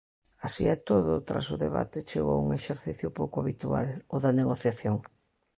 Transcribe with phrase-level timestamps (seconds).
[0.45, 4.97] Así e todo, tras o debate chegou un exercicio pouco habitual, o da negociación.